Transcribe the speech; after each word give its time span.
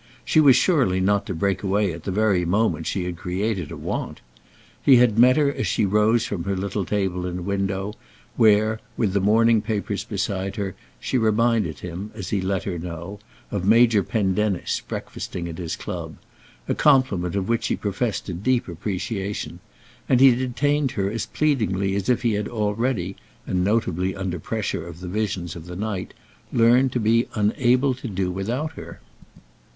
She 0.25 0.39
was 0.39 0.55
surely 0.55 0.99
not 0.99 1.27
to 1.27 1.33
break 1.35 1.61
away 1.61 1.93
at 1.93 2.05
the 2.05 2.11
very 2.11 2.43
moment 2.43 2.87
she 2.87 3.03
had 3.03 3.17
created 3.17 3.69
a 3.71 3.77
want. 3.77 4.19
He 4.81 4.95
had 4.95 5.19
met 5.19 5.37
her 5.37 5.53
as 5.53 5.67
she 5.67 5.85
rose 5.85 6.25
from 6.25 6.43
her 6.45 6.55
little 6.57 6.85
table 6.85 7.27
in 7.27 7.37
a 7.37 7.41
window, 7.43 7.93
where, 8.35 8.79
with 8.97 9.13
the 9.13 9.19
morning 9.19 9.61
papers 9.61 10.03
beside 10.03 10.55
her, 10.55 10.73
she 10.99 11.19
reminded 11.19 11.81
him, 11.81 12.09
as 12.15 12.31
he 12.31 12.41
let 12.41 12.63
her 12.63 12.79
know, 12.79 13.19
of 13.51 13.63
Major 13.63 14.01
Pendennis 14.01 14.79
breakfasting 14.81 15.47
at 15.47 15.59
his 15.59 15.75
club—a 15.75 16.73
compliment 16.73 17.35
of 17.35 17.47
which 17.47 17.65
she 17.65 17.75
professed 17.75 18.27
a 18.27 18.33
deep 18.33 18.67
appreciation; 18.67 19.59
and 20.09 20.19
he 20.19 20.33
detained 20.35 20.93
her 20.93 21.11
as 21.11 21.27
pleadingly 21.27 21.95
as 21.95 22.09
if 22.09 22.23
he 22.23 22.33
had 22.33 22.47
already—and 22.47 23.63
notably 23.63 24.15
under 24.15 24.39
pressure 24.39 24.83
of 24.87 24.99
the 24.99 25.07
visions 25.07 25.55
of 25.55 25.67
the 25.67 25.75
night—learned 25.75 26.91
to 26.91 26.99
be 26.99 27.27
unable 27.35 27.93
to 27.93 28.07
do 28.07 28.31
without 28.31 28.71
her. 28.71 28.99